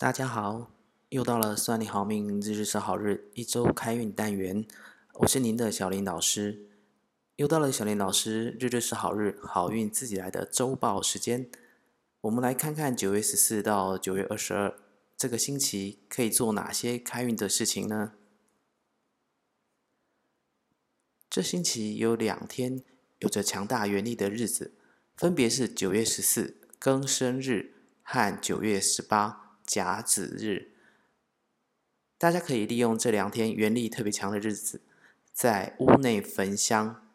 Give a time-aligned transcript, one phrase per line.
[0.00, 0.70] 大家好，
[1.10, 4.66] 又到了算你好命，日日是好日，一周开运单元，
[5.16, 6.70] 我是您的小林老师。
[7.36, 11.50] 又到了小林老师日日是好日，好运自己来的周报时间。
[12.22, 14.74] 我们来看看九月十四到九月二十二
[15.18, 18.14] 这个星期可以做哪些开运的事情呢？
[21.28, 22.82] 这星期有两天
[23.18, 24.72] 有着强大原力的日子，
[25.14, 30.72] 分别是九月十四庚申日和九月十八甲子日。
[32.18, 34.80] 大家可以利用这两天元力特别强的日子，
[35.32, 37.08] 在屋内焚香。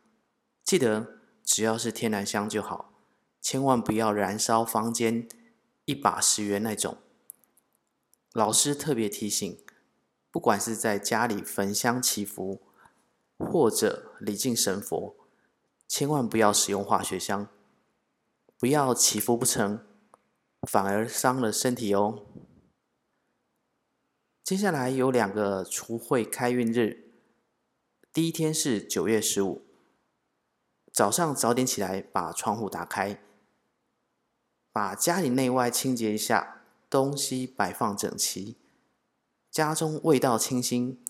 [0.64, 2.94] 记得只要是天然香就好。
[3.42, 5.28] 千万不要燃烧房间
[5.84, 6.98] 一把十元那种。
[8.32, 9.60] 老师特别提醒，
[10.32, 12.62] 不管是在家里焚香祈福，
[13.38, 15.18] 或者礼敬神佛，
[15.90, 17.50] 千万不要使用化学香，
[18.58, 19.86] 不要祈福不成，
[20.62, 22.24] 反而伤了身体哦。
[24.46, 27.10] 接下来有两个除秽开运日，
[28.14, 29.64] 第一天是九月十五，
[30.94, 33.20] 早上早点起来，把窗户打开。
[34.72, 38.58] 把家里内外清洁一下，东西摆放整齐，
[39.50, 41.04] 家中味道清新、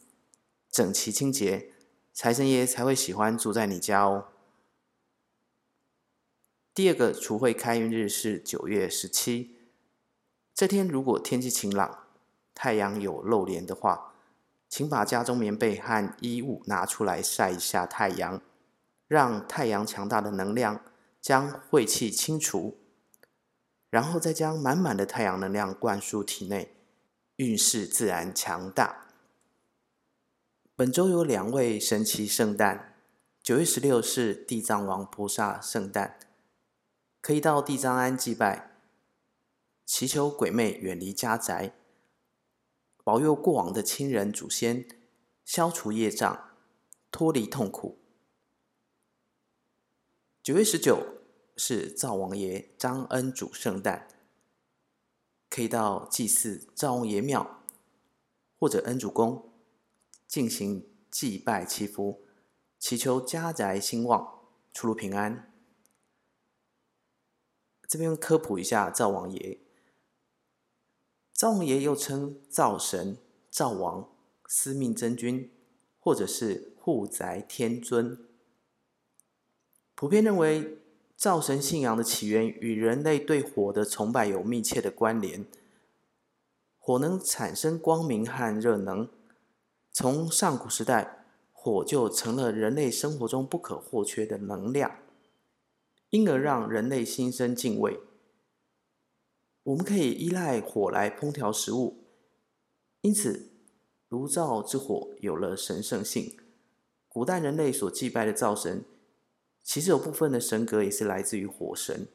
[0.70, 1.74] 整齐清洁，
[2.14, 4.30] 财神爷才会喜欢住在你家哦。
[6.74, 9.58] 第二个除秽开运日是九月十七，
[10.54, 12.05] 这天如果天气晴朗，
[12.56, 14.16] 太阳有露脸的话，
[14.68, 18.42] 请把家中棉被和衣物拿出来晒一下太阳，
[19.08, 20.82] 让太阳强大的能量
[21.22, 22.80] 将晦气清除。
[23.92, 26.76] 然后再将满满的太阳能量灌输体内，
[27.38, 29.08] 运势自然强大。
[30.76, 32.96] 本周有两位神奇圣诞，
[33.42, 36.20] 九月十六是地藏王菩萨圣诞，
[37.22, 38.72] 可以到地藏庵祭拜，
[39.86, 41.72] 祈求鬼魅远离家宅，
[43.06, 44.86] 保佑过往的亲人祖先
[45.46, 46.50] 消除业障，
[47.10, 47.98] 脱离痛苦。
[50.44, 51.14] 九月十九。
[51.58, 54.10] 是灶王爷张恩主圣诞，
[55.50, 57.64] 可以到祭祀灶王爷庙
[58.60, 59.54] 或者恩主公
[60.28, 62.26] 进行祭拜祈福，
[62.78, 64.42] 祈求家宅兴旺、
[64.74, 65.50] 出入平安。
[67.88, 69.62] 这边科普一下灶王爷，
[71.36, 73.18] 灶王爷又称灶神、
[73.52, 74.10] 灶王、
[74.48, 75.52] 司命真君，
[76.00, 78.18] 或者是护宅天尊，
[79.94, 80.80] 普遍认为。
[81.18, 85.46] 灶神信仰的起源与人类对火的崇拜有密切的关联。
[86.78, 89.10] 火能产生光明和热能，
[89.94, 94.98] 从上古时代，火就成了人类生活中不可或缺的能量，
[96.10, 97.98] 因而让人类心生敬畏。
[99.66, 102.04] 我们可以依赖火来烹调食物，
[103.02, 103.52] 因此
[104.10, 106.38] 炉灶之火有了神圣性。
[107.08, 108.86] 古代人类所祭拜的灶神。
[109.64, 112.08] 其实有部分的神格也是来自于火神。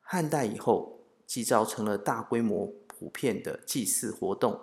[0.00, 4.60] 汉代以后，祭灶成了大规模、普遍的祭祀活动，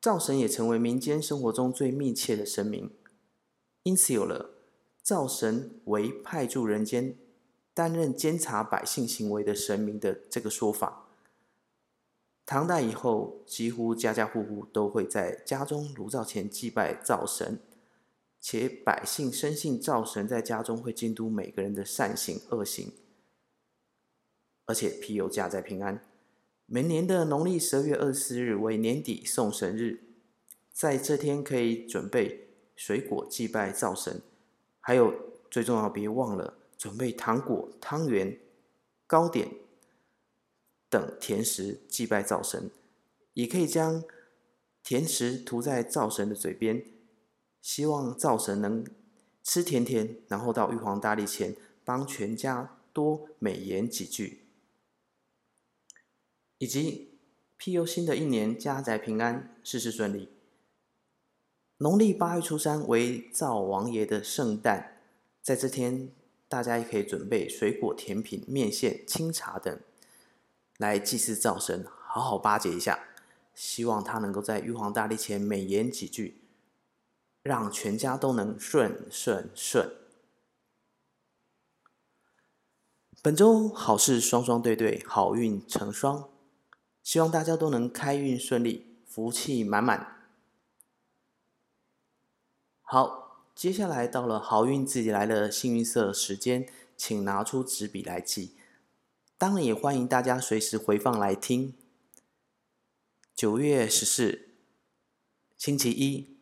[0.00, 2.92] 灶神也成为民间生活中最密切的神明，
[3.84, 4.56] 因此有了
[5.04, 7.16] 灶神为派驻人间，
[7.80, 11.06] 担任监察百姓行为的神明的这个说法。
[12.44, 17.58] 唐代以后，几乎家家户户都会在家中炉灶前祭拜灶神。
[18.38, 22.92] 且百姓深信灶神在家中会监督每个人的善行恶行，
[24.66, 26.06] 而且庇佑家在平安。
[26.66, 30.04] 每年的农历十二月二十四日为年底送神日，
[30.70, 34.20] 在这天可以准备水果祭拜灶神，
[34.80, 35.14] 还有
[35.50, 38.40] 最重要别忘了准备糖果、汤圆、
[39.06, 39.50] 糕点
[40.88, 42.70] 等甜食祭拜灶神，
[43.34, 44.02] 也可以将
[44.82, 46.82] 甜食涂在灶神的嘴边。
[47.60, 48.82] 希望灶神能
[49.42, 51.54] 吃甜甜，然后到玉皇大帝前
[51.84, 54.46] 帮全家多美言几句，
[56.56, 57.18] 以及
[57.58, 60.30] 庇佑新的一年家宅平安，事事顺利。
[61.76, 65.02] 农历八月初三为灶王爷的圣诞，
[65.42, 66.10] 在这天
[66.50, 69.80] 大家也可以准备水果、甜品、面线、清茶等，
[70.78, 72.98] 来祭祀灶神，好好巴结一下，
[73.54, 76.42] 希望他能够在玉皇大帝前美言几句。
[77.42, 79.96] 让全家都能顺顺顺。
[83.22, 86.28] 本周好事双双对对，好运成双，
[87.02, 90.28] 希望大家都能开运顺利，福气满满。
[92.82, 93.19] 好，
[93.60, 96.66] 接下来到了好运自己来的幸运色时间，
[96.96, 98.56] 请拿出纸笔来记。
[99.36, 101.74] 当然也欢迎大家随时回放来听。
[103.34, 104.48] 九月十四，
[105.58, 106.38] 星期一，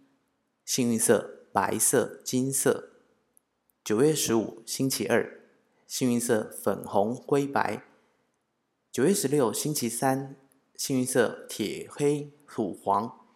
[0.64, 2.90] 幸运色白色、金色。
[3.82, 5.40] 九月十五，星期二，
[5.88, 7.82] 幸运色粉红、灰白。
[8.92, 10.36] 九月十六，星期三，
[10.76, 13.26] 幸运色铁黑、土黄。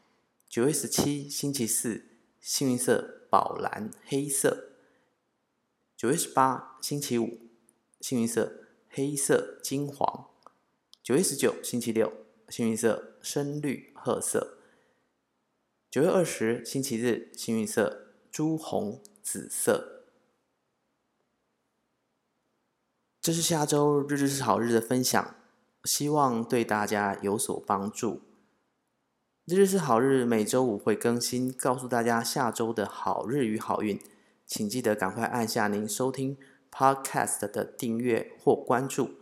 [0.49, 2.05] 九月十七，星期四，
[2.41, 4.73] 幸运色宝蓝、黑色。
[5.97, 7.41] 九月十八，星期五，
[7.99, 10.27] 幸运色黑色、金黄。
[11.03, 12.13] 九月十九，星期六，
[12.51, 14.59] 幸运色深绿、褐色。
[15.91, 20.05] 九月二十，星期日，幸运色朱红、紫色。
[23.23, 25.35] 这是下周日日是好日的分享，
[25.85, 28.21] 希望对大家有所帮助。
[29.45, 34.01] 日日是好日，每周五会更新，告诉大家下周的好日与好运。
[34.47, 36.37] 请记得赶快按下您收听
[36.71, 39.17] Podcast 的订阅或关注。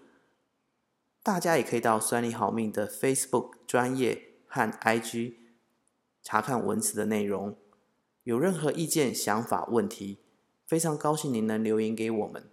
[1.22, 5.36] 大家也可以到酸你好命的 Facebook 专业和 IG
[6.22, 7.56] 查看文字的内容。
[8.24, 10.18] 有任何意见、想法、问题，
[10.66, 12.44] 非常高兴您能留言给我们。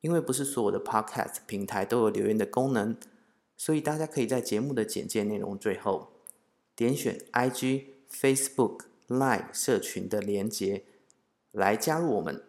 [0.00, 2.96] 因为不是所有的 Podcast 平台都有留言的功能，
[3.56, 6.08] 所以大家可以在节目的简介内容最后
[6.74, 10.84] 点选 IG、Facebook、Line 社群的连接。
[11.52, 12.42] 来加入我们，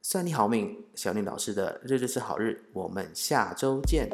[0.00, 4.08] 算你好命，小林老师的日日是好日，我们下周见。